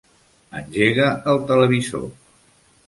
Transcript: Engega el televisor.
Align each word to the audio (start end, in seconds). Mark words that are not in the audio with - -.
Engega 0.61 1.11
el 1.35 1.45
televisor. 1.53 2.11